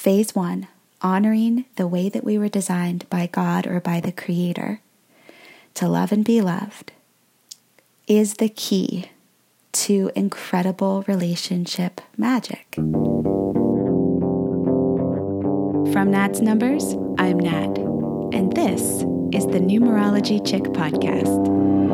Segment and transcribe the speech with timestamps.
[0.00, 0.66] Phase one
[1.02, 4.80] honoring the way that we were designed by God or by the Creator
[5.74, 6.92] to love and be loved
[8.08, 9.10] is the key
[9.72, 12.76] to incredible relationship magic.
[15.92, 17.76] From Nat's Numbers, I'm Nat,
[18.32, 18.80] and this
[19.34, 21.89] is the Numerology Chick Podcast.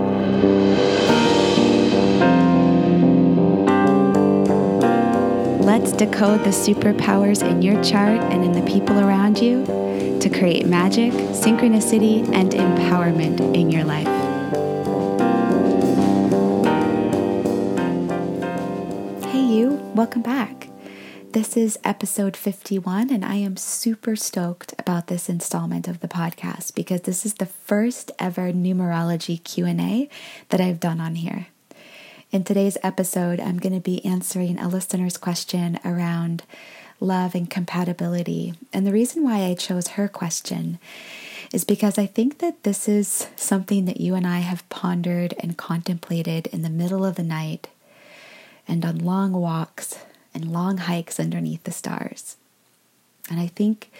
[5.66, 9.66] Let's decode the superpowers in your chart and in the people around you
[10.20, 14.06] to create magic, synchronicity, and empowerment in your life.
[19.24, 20.68] Hey, you, welcome back.
[21.32, 26.76] This is episode 51, and I am super stoked about this installment of the podcast
[26.76, 30.08] because this is the first ever numerology Q&A
[30.50, 31.48] that I've done on here.
[32.32, 36.42] In today's episode, I'm going to be answering a listener's question around
[36.98, 38.54] love and compatibility.
[38.72, 40.80] And the reason why I chose her question
[41.52, 45.56] is because I think that this is something that you and I have pondered and
[45.56, 47.68] contemplated in the middle of the night
[48.66, 49.96] and on long walks
[50.34, 52.36] and long hikes underneath the stars.
[53.28, 53.90] And I think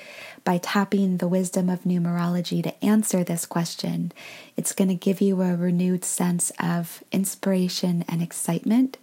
[0.45, 4.13] by tapping the wisdom of numerology to answer this question,
[4.57, 8.99] it's going to give you a renewed sense of inspiration and excitement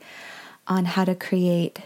[0.68, 1.80] on how to create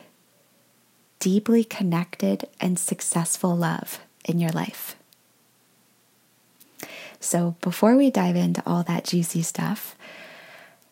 [1.20, 4.96] deeply connected and successful love in your life.
[7.20, 9.96] So, before we dive into all that juicy stuff,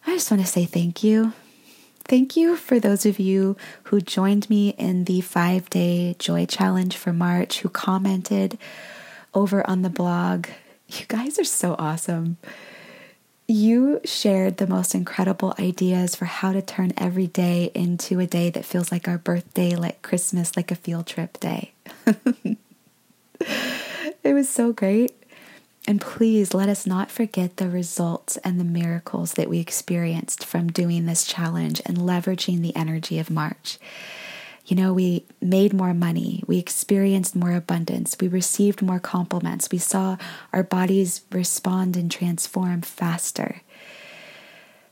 [0.08, 1.34] I just want to say thank you
[2.08, 6.96] Thank you for those of you who joined me in the five day joy challenge
[6.98, 8.60] for March, who commented
[9.34, 10.48] over on the blog.
[10.88, 12.38] You guys are so awesome.
[13.48, 18.52] You shared the most incredible ideas for how to turn every day into a day
[18.52, 21.74] that feels like our birthday, like Christmas, like a field trip day.
[23.40, 25.25] it was so great.
[25.88, 30.72] And please let us not forget the results and the miracles that we experienced from
[30.72, 33.78] doing this challenge and leveraging the energy of March.
[34.66, 39.78] You know, we made more money, we experienced more abundance, we received more compliments, we
[39.78, 40.18] saw
[40.52, 43.62] our bodies respond and transform faster.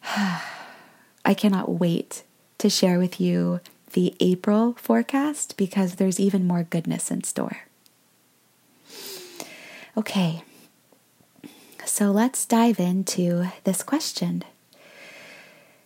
[0.05, 2.21] I cannot wait
[2.59, 3.61] to share with you
[3.93, 7.63] the April forecast because there's even more goodness in store.
[9.97, 10.43] Okay.
[11.85, 14.43] So let's dive into this question.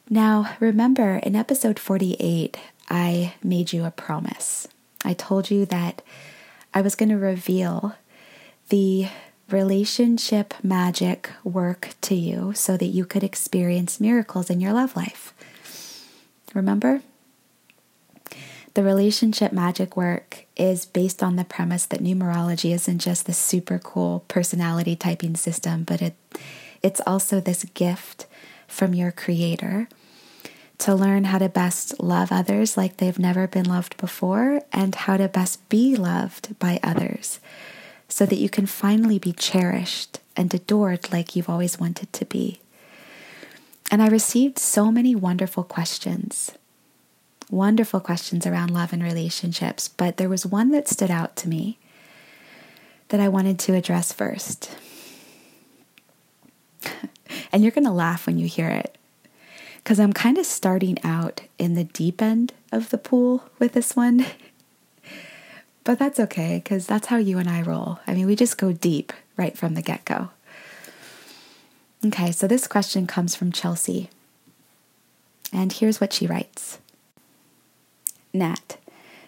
[0.10, 2.58] Now, remember in episode 48,
[2.90, 4.68] I made you a promise.
[5.04, 6.02] I told you that
[6.74, 7.96] I was going to reveal
[8.70, 9.08] the
[9.50, 15.34] relationship magic work to you so that you could experience miracles in your love life.
[16.54, 17.02] Remember?
[18.78, 23.80] The relationship magic work is based on the premise that numerology isn't just this super
[23.80, 26.14] cool personality typing system, but it
[26.84, 28.28] it's also this gift
[28.68, 29.90] from your creator
[30.78, 35.18] to learn how to best love others like they've never been loved before and how
[35.18, 37.40] to best be loved by others
[38.08, 42.60] so that you can finally be cherished and adored like you've always wanted to be.
[43.90, 46.52] And I received so many wonderful questions
[47.50, 51.78] wonderful questions around love and relationships, but there was one that stood out to me
[53.10, 54.76] that I wanted to address first.
[57.52, 58.98] and you're going to laugh when you hear it
[59.88, 63.96] because I'm kind of starting out in the deep end of the pool with this
[63.96, 64.26] one.
[65.86, 68.00] but that's okay because that's how you and I roll.
[68.06, 70.30] I mean, we just go deep right from the get go.
[72.06, 74.10] Okay, so this question comes from Chelsea.
[75.54, 76.80] And here's what she writes
[78.38, 78.78] Nat.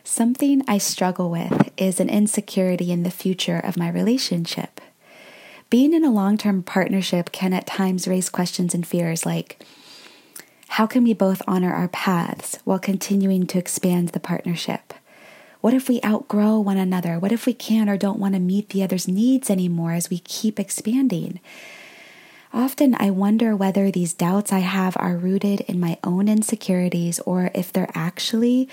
[0.04, 4.80] Something I struggle with is an insecurity in the future of my relationship.
[5.70, 9.64] Being in a long term partnership can at times raise questions and fears like
[10.74, 14.94] how can we both honor our paths while continuing to expand the partnership?
[15.62, 17.20] What if we outgrow one another?
[17.20, 20.20] What if we can't or don't want to meet the other's needs anymore as we
[20.20, 21.40] keep expanding?
[22.52, 27.52] Often I wonder whether these doubts I have are rooted in my own insecurities or
[27.54, 28.68] if they're actually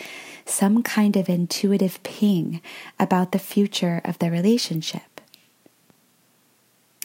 [0.46, 2.62] some kind of intuitive ping
[2.99, 5.20] about the future of the relationship.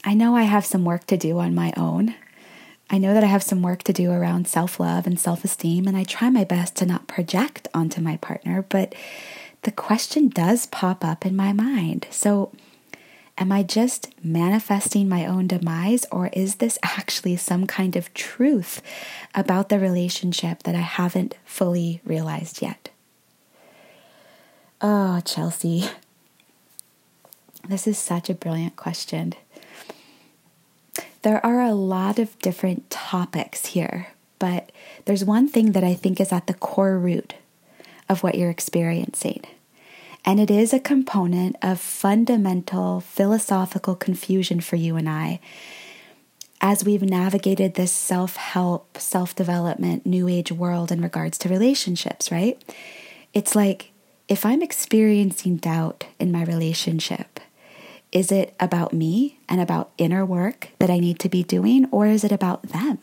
[0.04, 2.16] I know I have some work to do on my own.
[2.90, 5.88] I know that I have some work to do around self love and self esteem,
[5.88, 8.96] and I try my best to not project onto my partner, but
[9.62, 12.08] the question does pop up in my mind.
[12.10, 12.52] So,
[13.38, 18.82] Am I just manifesting my own demise, or is this actually some kind of truth
[19.34, 22.90] about the relationship that I haven't fully realized yet?
[24.80, 25.90] Oh, Chelsea,
[27.68, 29.34] This is such a brilliant question.
[31.22, 34.08] There are a lot of different topics here,
[34.40, 34.72] but
[35.06, 37.36] there's one thing that I think is at the core root
[38.10, 39.42] of what you're experiencing.
[40.24, 45.40] And it is a component of fundamental philosophical confusion for you and I
[46.62, 52.32] as we've navigated this self help, self development, new age world in regards to relationships,
[52.32, 52.62] right?
[53.34, 53.92] It's like
[54.28, 57.40] if I'm experiencing doubt in my relationship,
[58.12, 62.06] is it about me and about inner work that I need to be doing, or
[62.08, 63.00] is it about them?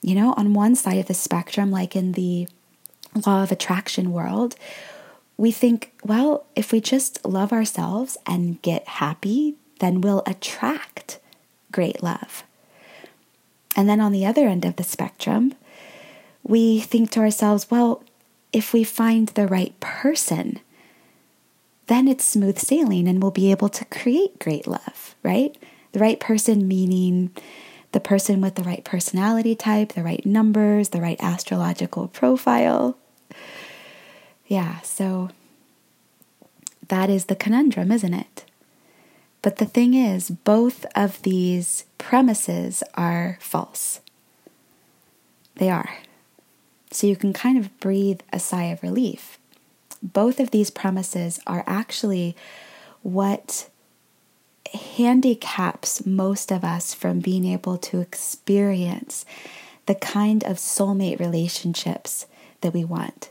[0.00, 2.48] You know, on one side of the spectrum, like in the
[3.26, 4.56] law of attraction world,
[5.38, 11.20] we think, well, if we just love ourselves and get happy, then we'll attract
[11.72, 12.42] great love.
[13.76, 15.54] And then on the other end of the spectrum,
[16.42, 18.02] we think to ourselves, well,
[18.52, 20.58] if we find the right person,
[21.86, 25.56] then it's smooth sailing and we'll be able to create great love, right?
[25.92, 27.30] The right person meaning
[27.92, 32.98] the person with the right personality type, the right numbers, the right astrological profile,
[34.48, 35.28] yeah, so
[36.88, 38.44] that is the conundrum, isn't it?
[39.42, 44.00] But the thing is, both of these premises are false.
[45.56, 45.98] They are.
[46.90, 49.38] So you can kind of breathe a sigh of relief.
[50.02, 52.34] Both of these premises are actually
[53.02, 53.68] what
[54.72, 59.26] handicaps most of us from being able to experience
[59.86, 62.26] the kind of soulmate relationships
[62.62, 63.30] that we want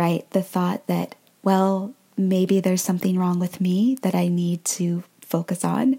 [0.00, 0.28] right?
[0.30, 5.62] The thought that, well, maybe there's something wrong with me that I need to focus
[5.62, 5.98] on,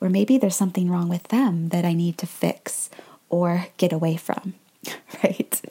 [0.00, 2.90] or maybe there's something wrong with them that I need to fix
[3.28, 4.54] or get away from,
[5.22, 5.62] right?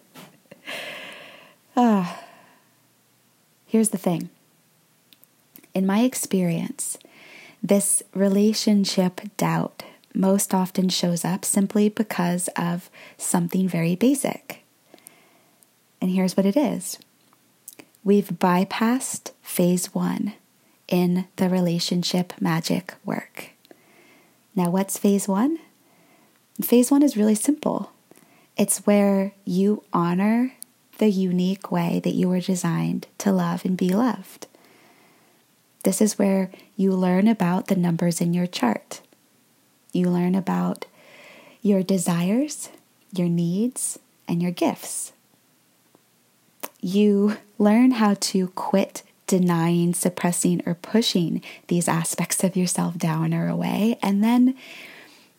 [1.75, 2.21] Ah.
[3.67, 4.29] Here's the thing.
[5.73, 6.97] In my experience,
[7.61, 9.83] this relationship doubt
[10.13, 14.63] most often shows up simply because of something very basic.
[15.99, 16.99] And here's what it is
[18.05, 20.33] we've bypassed phase one
[20.87, 23.49] in the relationship magic work.
[24.55, 25.57] Now, what's phase one?
[26.61, 27.91] Phase one is really simple
[28.55, 30.53] it's where you honor
[30.99, 34.47] the unique way that you were designed to love and be loved.
[35.83, 39.01] This is where you learn about the numbers in your chart.
[39.91, 40.85] You learn about
[41.61, 42.69] your desires,
[43.11, 45.11] your needs, and your gifts
[46.85, 53.47] you learn how to quit denying, suppressing, or pushing these aspects of yourself down or
[53.47, 53.97] away.
[54.03, 54.55] And then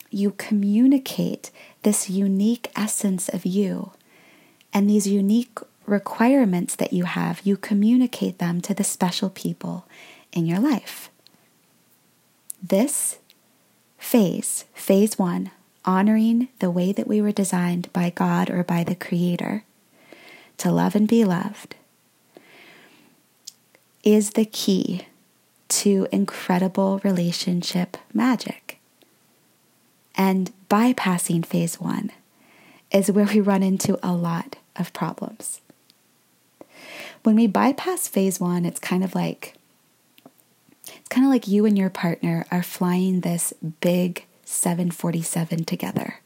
[0.09, 1.49] you communicate
[1.83, 3.91] this unique essence of you
[4.73, 9.87] and these unique requirements that you have, you communicate them to the special people
[10.33, 11.09] in your life.
[12.61, 13.19] This
[13.97, 15.51] phase, phase one,
[15.85, 19.63] honoring the way that we were designed by God or by the Creator,
[20.57, 21.75] to love and be loved
[24.03, 25.07] is the key
[25.67, 28.79] to incredible relationship magic.
[30.15, 32.11] And bypassing phase one
[32.91, 35.61] is where we run into a lot of problems.
[37.23, 39.55] When we bypass phase one, it's kind of like
[40.85, 46.21] it's kind of like you and your partner are flying this big 747 together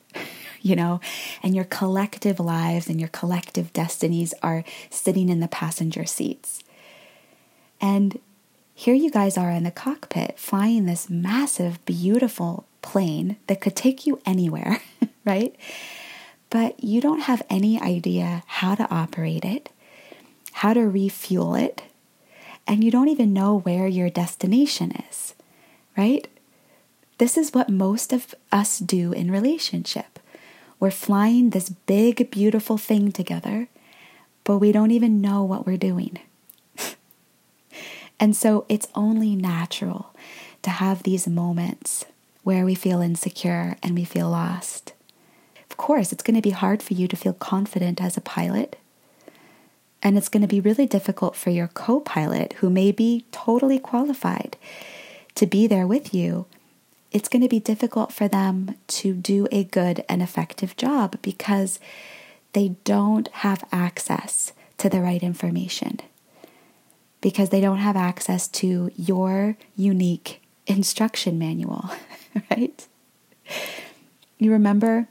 [0.62, 1.00] you know,
[1.42, 6.64] and your collective lives and your collective destinies are sitting in the passenger seats.
[7.80, 8.20] And
[8.74, 14.06] here you guys are in the cockpit flying this massive, beautiful plane that could take
[14.06, 14.82] you anywhere,
[15.26, 15.56] right?
[16.50, 19.70] But you don't have any idea how to operate it,
[20.52, 21.84] how to refuel it,
[22.68, 25.34] and you don't even know where your destination is,
[25.98, 26.28] right?
[27.18, 30.11] This is what most of us do in relationship.
[30.82, 33.68] We're flying this big, beautiful thing together,
[34.44, 36.18] but we don't even know what we're doing.
[38.20, 40.10] and so it's only natural
[40.64, 42.06] to have these moments
[42.42, 44.94] where we feel insecure and we feel lost.
[45.70, 48.76] Of course, it's going to be hard for you to feel confident as a pilot.
[50.02, 53.78] And it's going to be really difficult for your co pilot, who may be totally
[53.78, 54.58] qualified
[55.36, 56.48] to be there with you,
[57.12, 61.80] it's going to be difficult for them to do a good and effective job because
[62.54, 66.00] they don't have access to the right information,
[67.20, 71.90] because they don't have access to your unique instruction manual,
[72.50, 72.88] right?
[74.38, 75.08] You remember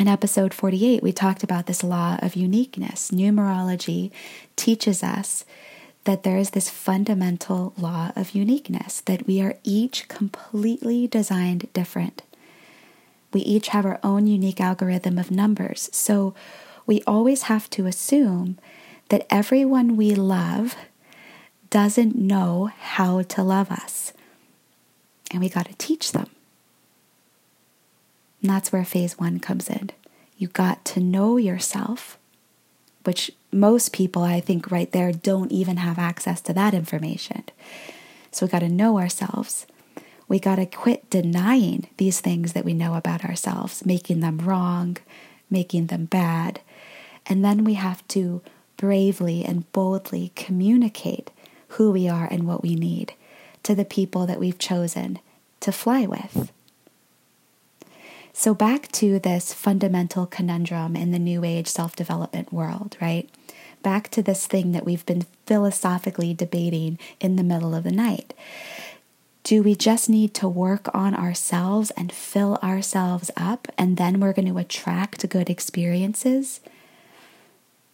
[0.00, 3.10] in episode 48, we talked about this law of uniqueness.
[3.10, 4.10] Numerology
[4.56, 5.44] teaches us
[6.08, 12.22] that there is this fundamental law of uniqueness, that we are each completely designed different.
[13.30, 15.90] We each have our own unique algorithm of numbers.
[15.92, 16.34] So
[16.86, 18.56] we always have to assume
[19.10, 20.76] that everyone we love
[21.68, 24.14] doesn't know how to love us.
[25.30, 26.30] And we got to teach them.
[28.40, 29.90] And that's where phase one comes in.
[30.38, 32.16] You got to know yourself,
[33.04, 37.44] which most people, I think, right there, don't even have access to that information.
[38.30, 39.66] So we got to know ourselves.
[40.28, 44.98] We got to quit denying these things that we know about ourselves, making them wrong,
[45.50, 46.60] making them bad.
[47.26, 48.42] And then we have to
[48.76, 51.30] bravely and boldly communicate
[51.68, 53.14] who we are and what we need
[53.62, 55.18] to the people that we've chosen
[55.60, 56.52] to fly with.
[58.32, 63.28] So, back to this fundamental conundrum in the New Age self development world, right?
[63.82, 68.34] Back to this thing that we've been philosophically debating in the middle of the night.
[69.44, 74.32] Do we just need to work on ourselves and fill ourselves up, and then we're
[74.34, 76.60] going to attract good experiences?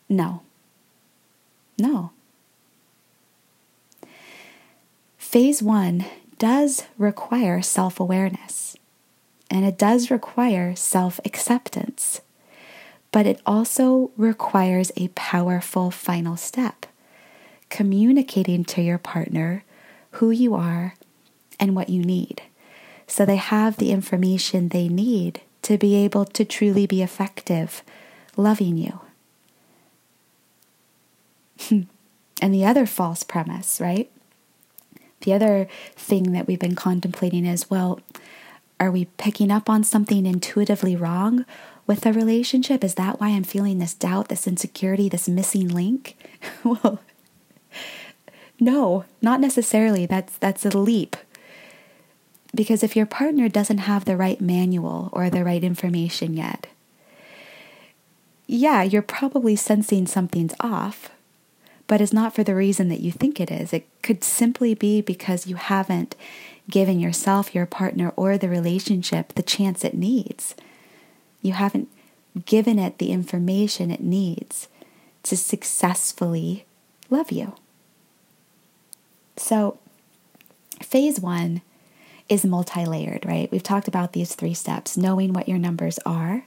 [0.09, 0.43] No.
[1.79, 2.11] No.
[5.19, 6.05] Phase one
[6.39, 8.77] does require self awareness
[9.55, 12.21] and it does require self acceptance,
[13.15, 16.87] but it also requires a powerful final step
[17.71, 19.63] communicating to your partner
[20.13, 20.95] who you are
[21.61, 22.43] and what you need
[23.07, 27.83] so they have the information they need to be able to truly be effective
[28.37, 29.01] loving you.
[32.43, 34.11] and the other false premise, right?
[35.21, 38.01] The other thing that we've been contemplating is well,
[38.81, 41.45] are we picking up on something intuitively wrong
[41.87, 42.83] with a relationship?
[42.83, 46.17] Is that why I'm feeling this doubt, this insecurity, this missing link?
[46.65, 47.01] well,
[48.61, 50.07] no, not necessarily.
[50.07, 51.17] That's that's a leap.
[52.55, 56.69] Because if your partner doesn't have the right manual or the right information yet,
[58.47, 61.11] yeah, you're probably sensing something's off,
[61.87, 63.73] but it's not for the reason that you think it is.
[63.73, 66.15] It could simply be because you haven't
[66.71, 70.55] given yourself, your partner, or the relationship the chance it needs.
[71.45, 71.91] You haven't
[72.47, 74.67] given it the information it needs
[75.25, 76.65] to successfully
[77.11, 77.55] love you.
[79.37, 79.79] So,
[80.83, 81.61] phase one
[82.31, 83.53] is multi layered, right?
[83.53, 86.47] We've talked about these three steps knowing what your numbers are,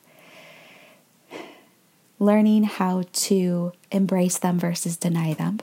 [2.18, 5.60] learning how to embrace them versus deny them,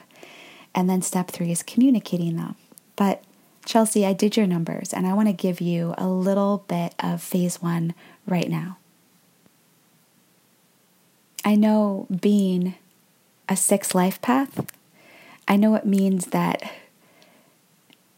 [0.77, 2.55] and then step three is communicating them.
[2.95, 3.25] But
[3.67, 7.21] Chelsea, I did your numbers and I want to give you a little bit of
[7.21, 7.95] phase one
[8.27, 8.79] right now.
[11.45, 12.75] I know being
[13.49, 14.67] a six life path,
[15.47, 16.63] I know it means that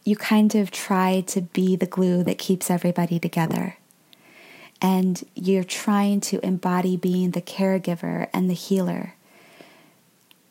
[0.05, 3.75] you kind of try to be the glue that keeps everybody together.
[4.81, 9.15] And you're trying to embody being the caregiver and the healer.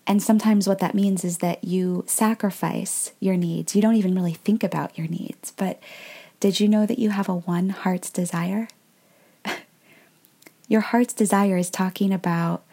[0.06, 3.74] And sometimes what that means is that you sacrifice your needs.
[3.74, 5.52] You don't even really think about your needs.
[5.52, 5.80] But
[6.38, 8.68] did you know that you have a one heart's desire?
[10.68, 12.64] Your heart's desire is talking about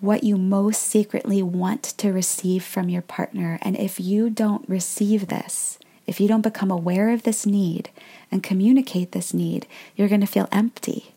[0.00, 3.58] what you most secretly want to receive from your partner.
[3.62, 7.90] And if you don't receive this, if you don't become aware of this need
[8.30, 9.66] and communicate this need,
[9.96, 11.14] you're going to feel empty.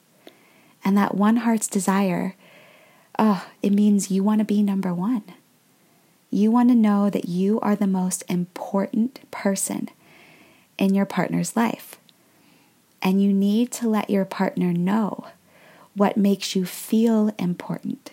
[0.83, 2.35] And that one heart's desire,
[3.17, 5.23] oh, it means you want to be number one.
[6.29, 9.89] You want to know that you are the most important person
[10.77, 11.97] in your partner's life.
[13.01, 15.27] And you need to let your partner know
[15.95, 18.11] what makes you feel important.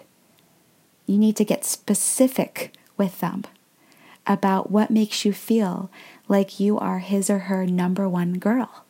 [1.07, 3.45] You need to get specific with them
[4.27, 5.91] about what makes you feel
[6.29, 8.85] like you are his or her number one girl.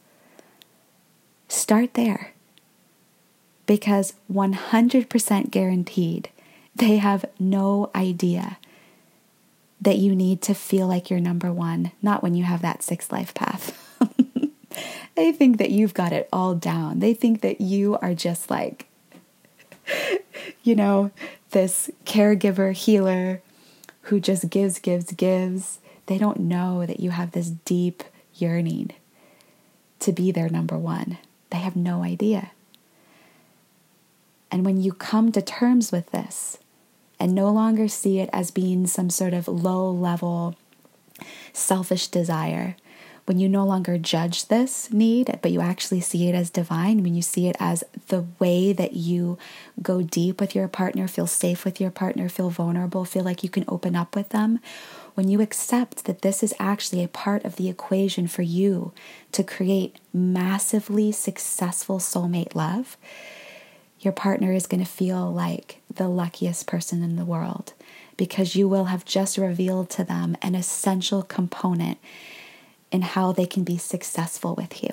[1.48, 2.32] Start there
[3.66, 6.28] because 100% guaranteed
[6.74, 8.58] they have no idea
[9.80, 13.10] that you need to feel like you're number one, not when you have that sixth
[13.10, 13.81] life path.
[15.22, 16.98] They think that you've got it all down.
[16.98, 18.88] They think that you are just like,
[20.64, 21.12] you know,
[21.50, 23.40] this caregiver, healer
[24.02, 25.78] who just gives, gives, gives.
[26.06, 28.02] They don't know that you have this deep
[28.34, 28.90] yearning
[30.00, 31.18] to be their number one.
[31.50, 32.50] They have no idea.
[34.50, 36.58] And when you come to terms with this
[37.20, 40.56] and no longer see it as being some sort of low level
[41.52, 42.74] selfish desire,
[43.26, 47.14] when you no longer judge this need, but you actually see it as divine, when
[47.14, 49.38] you see it as the way that you
[49.80, 53.48] go deep with your partner, feel safe with your partner, feel vulnerable, feel like you
[53.48, 54.58] can open up with them,
[55.14, 58.92] when you accept that this is actually a part of the equation for you
[59.30, 62.96] to create massively successful soulmate love,
[64.00, 67.72] your partner is going to feel like the luckiest person in the world
[68.16, 71.98] because you will have just revealed to them an essential component
[72.92, 74.90] in how they can be successful with you.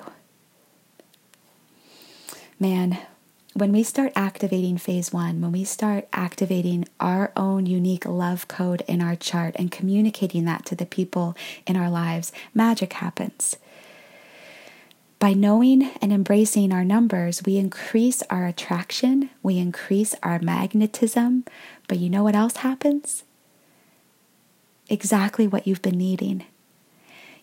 [2.58, 2.98] Man,
[3.52, 8.82] when we start activating phase one, when we start activating our own unique love code
[8.88, 13.56] in our chart and communicating that to the people in our lives, magic happens.
[15.18, 21.44] By knowing and embracing our numbers, we increase our attraction, we increase our magnetism.
[21.88, 23.24] But you know what else happens?
[24.88, 26.46] Exactly what you've been needing.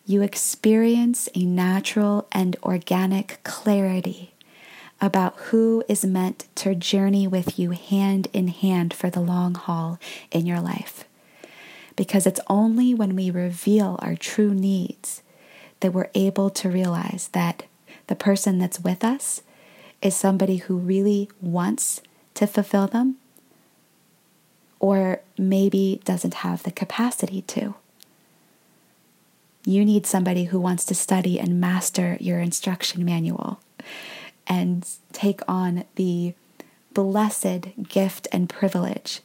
[0.10, 4.34] You experience a natural and organic clarity
[5.02, 10.00] about who is meant to journey with you hand in hand for the long haul
[10.32, 11.04] in your life.
[11.98, 15.24] Because it's only when we reveal our true needs
[15.82, 17.64] that we're able to realize that
[18.08, 19.42] the person that's with us
[20.02, 22.02] is somebody who really wants
[22.36, 23.18] to fulfill them
[24.80, 27.76] or maybe doesn't have the capacity to.
[29.68, 33.60] You need somebody who wants to study and master your instruction manual
[34.48, 36.36] and take on the
[36.94, 39.20] blessed gift and privilege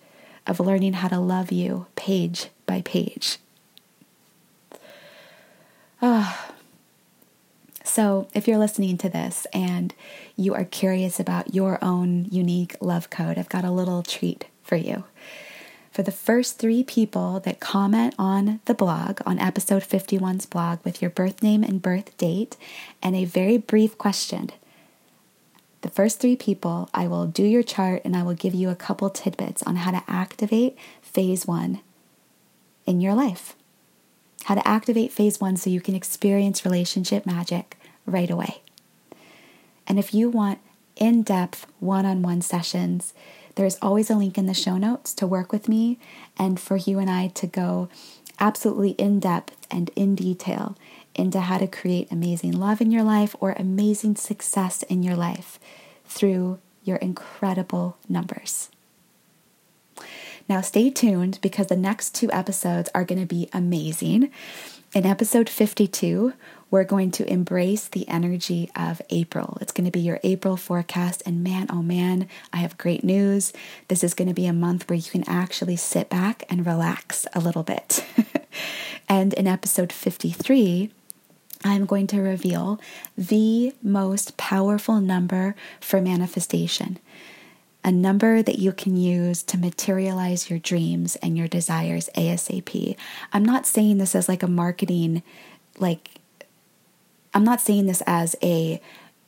[0.44, 3.38] of learning how to love you page by page.
[6.02, 6.49] Ah.
[7.84, 9.94] So, if you're listening to this and
[10.34, 14.75] you are curious about your own unique love code, I've got a little treat for
[14.75, 15.04] you.
[15.92, 21.02] For the first three people that comment on the blog, on episode 51's blog, with
[21.02, 22.56] your birth name and birth date
[23.02, 24.50] and a very brief question,
[25.82, 28.75] the first three people, I will do your chart and I will give you a
[28.75, 31.80] couple tidbits on how to activate phase one
[32.87, 33.54] in your life
[34.44, 38.62] how to activate phase one so you can experience relationship magic right away.
[39.87, 40.59] And if you want
[40.96, 43.14] in depth one on one sessions,
[43.55, 45.99] there's always a link in the show notes to work with me
[46.38, 47.88] and for you and I to go
[48.38, 50.77] absolutely in depth and in detail
[51.15, 55.59] into how to create amazing love in your life or amazing success in your life
[56.05, 58.71] through your incredible numbers.
[60.49, 64.31] Now, stay tuned because the next two episodes are going to be amazing.
[64.95, 66.33] In episode 52,
[66.72, 69.58] we're going to embrace the energy of April.
[69.61, 71.22] It's going to be your April forecast.
[71.26, 73.52] And man, oh man, I have great news.
[73.88, 77.26] This is going to be a month where you can actually sit back and relax
[77.35, 78.06] a little bit.
[79.08, 80.90] and in episode 53,
[81.62, 82.80] I'm going to reveal
[83.18, 86.98] the most powerful number for manifestation
[87.85, 92.96] a number that you can use to materialize your dreams and your desires ASAP.
[93.32, 95.24] I'm not saying this as like a marketing,
[95.80, 96.21] like,
[97.35, 98.81] I'm not saying this as a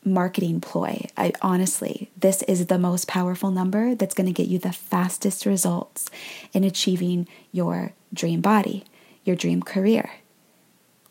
[0.04, 1.06] marketing ploy.
[1.16, 5.46] I honestly, this is the most powerful number that's going to get you the fastest
[5.46, 6.10] results
[6.52, 8.84] in achieving your dream body,
[9.24, 10.10] your dream career,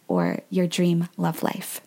[0.07, 1.81] or your dream love life.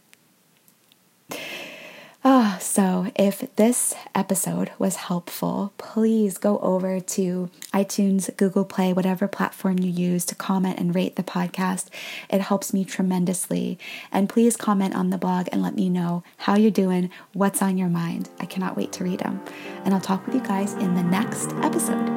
[2.29, 9.29] Oh, so if this episode was helpful, please go over to iTunes, Google Play, whatever
[9.29, 11.87] platform you use to comment and rate the podcast.
[12.29, 13.79] It helps me tremendously.
[14.11, 17.79] And please comment on the blog and let me know how you're doing, what's on
[17.79, 18.29] your mind.
[18.41, 19.41] I cannot wait to read them.
[19.85, 22.16] And I'll talk with you guys in the next episode.